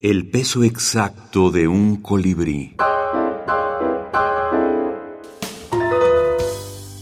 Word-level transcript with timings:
El 0.00 0.30
peso 0.30 0.62
exacto 0.62 1.50
de 1.50 1.66
un 1.66 1.96
colibrí. 1.96 2.76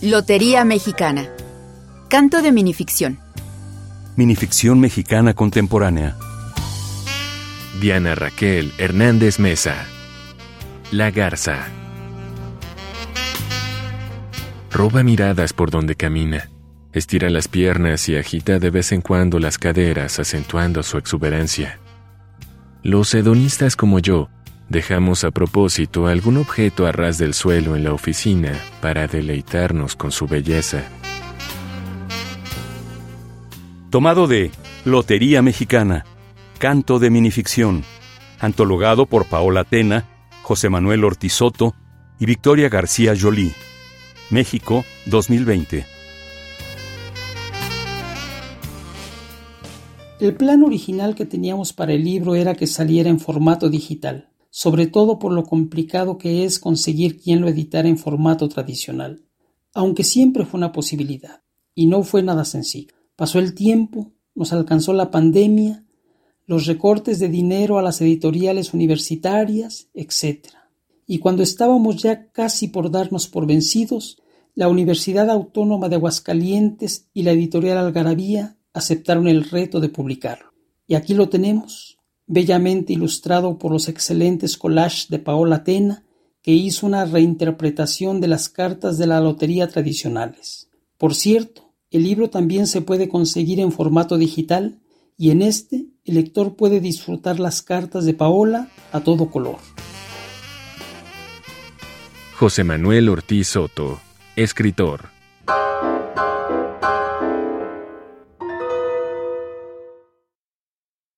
Lotería 0.00 0.65
Mexicana. 0.65 1.29
Canto 2.09 2.41
de 2.41 2.53
minificción. 2.53 3.19
Minificción 4.17 4.81
mexicana 4.81 5.35
contemporánea. 5.35 6.17
Diana 7.83 8.14
Raquel 8.14 8.73
Hernández 8.79 9.41
Mesa. 9.41 9.87
La 10.91 11.11
Garza. 11.11 11.67
Roba 14.71 15.03
miradas 15.03 15.53
por 15.53 15.71
donde 15.71 15.97
camina. 15.97 16.49
Estira 16.95 17.29
las 17.29 17.47
piernas 17.47 18.09
y 18.09 18.17
agita 18.17 18.59
de 18.59 18.71
vez 18.71 18.91
en 18.93 19.03
cuando 19.03 19.39
las 19.39 19.59
caderas, 19.59 20.19
acentuando 20.19 20.83
su 20.83 20.97
exuberancia. 20.97 21.79
Los 22.87 23.12
hedonistas 23.14 23.75
como 23.75 23.98
yo 23.98 24.29
dejamos 24.69 25.24
a 25.24 25.33
propósito 25.33 26.06
algún 26.06 26.37
objeto 26.37 26.87
a 26.87 26.92
ras 26.92 27.19
del 27.19 27.34
suelo 27.34 27.74
en 27.74 27.83
la 27.83 27.92
oficina 27.92 28.52
para 28.80 29.09
deleitarnos 29.09 29.97
con 29.97 30.12
su 30.12 30.28
belleza. 30.28 30.84
Tomado 33.91 34.28
de 34.28 34.52
Lotería 34.84 35.42
Mexicana, 35.42 36.05
Canto 36.59 37.01
de 37.01 37.11
Minificción, 37.11 37.83
antologado 38.38 39.06
por 39.06 39.27
Paola 39.27 39.64
Tena, 39.64 40.05
José 40.45 40.69
Manuel 40.69 41.03
Ortizoto 41.03 41.75
y 42.20 42.27
Victoria 42.27 42.69
García 42.69 43.14
Jolie. 43.20 43.53
México 44.30 44.84
2020. 45.06 45.95
El 50.19 50.34
plan 50.34 50.62
original 50.62 51.15
que 51.15 51.27
teníamos 51.27 51.75
para 51.75 51.93
el 51.93 52.02
libro 52.02 52.37
era 52.37 52.55
que 52.55 52.66
saliera 52.66 53.11
en 53.11 53.20
formato 53.20 53.69
digital, 53.69 54.30
sobre 54.48 54.87
todo 54.87 55.19
por 55.19 55.30
lo 55.30 55.45
complicado 55.45 56.16
que 56.16 56.45
es 56.45 56.59
conseguir 56.59 57.20
quien 57.20 57.42
lo 57.42 57.48
editara 57.48 57.86
en 57.86 57.98
formato 57.98 58.48
tradicional, 58.48 59.27
aunque 59.75 60.05
siempre 60.05 60.47
fue 60.47 60.56
una 60.56 60.72
posibilidad, 60.72 61.42
y 61.75 61.84
no 61.84 62.03
fue 62.03 62.22
nada 62.22 62.47
sencillo. 62.47 62.94
Pasó 63.14 63.39
el 63.39 63.55
tiempo, 63.55 64.14
nos 64.34 64.55
alcanzó 64.55 64.94
la 64.94 65.11
pandemia, 65.11 65.84
los 66.47 66.64
recortes 66.64 67.19
de 67.19 67.28
dinero 67.28 67.78
a 67.78 67.83
las 67.83 68.00
editoriales 68.00 68.72
universitarias, 68.72 69.91
etc. 69.92 70.47
Y 71.06 71.19
cuando 71.19 71.42
estábamos 71.42 72.03
ya 72.03 72.31
casi 72.31 72.69
por 72.69 72.91
darnos 72.91 73.28
por 73.28 73.47
vencidos, 73.47 74.22
la 74.55 74.69
Universidad 74.69 75.28
Autónoma 75.28 75.91
de 75.91 75.97
Aguascalientes 75.97 77.11
y 77.12 77.22
la 77.25 77.33
editorial 77.33 77.77
Algarabía 77.77 78.56
aceptaron 78.77 79.27
el 79.27 79.48
reto 79.48 79.80
de 79.80 79.88
publicarlo. 79.88 80.52
Y 80.86 80.96
aquí 80.96 81.14
lo 81.14 81.30
tenemos, 81.30 81.96
bellamente 82.27 82.92
ilustrado 82.92 83.58
por 83.58 83.72
los 83.72 83.88
excelentes 83.88 84.58
collages 84.58 85.08
de 85.08 85.19
Paola 85.19 85.64
Tena, 85.64 86.05
que 86.42 86.52
hizo 86.52 86.86
una 86.86 87.06
reinterpretación 87.06 88.20
de 88.20 88.28
las 88.28 88.50
cartas 88.50 88.98
de 88.98 89.06
la 89.06 89.20
lotería 89.20 89.66
tradicionales. 89.69 90.69
Por 90.98 91.14
cierto, 91.14 91.72
el 91.91 92.04
libro 92.04 92.28
también 92.28 92.66
se 92.66 92.82
puede 92.82 93.08
conseguir 93.08 93.60
en 93.60 93.72
formato 93.72 94.19
digital 94.19 94.78
y 95.16 95.30
en 95.30 95.41
este 95.41 95.86
el 96.04 96.14
lector 96.14 96.54
puede 96.54 96.80
disfrutar 96.80 97.41
las 97.41 97.62
cartas 97.62 98.04
de 98.04 98.12
Paola 98.12 98.69
a 98.92 99.00
todo 99.00 99.30
color. 99.30 99.56
José 102.38 102.62
Manuel 102.62 103.08
Ortiz 103.08 103.48
Soto, 103.48 103.98
escritor. 104.36 105.16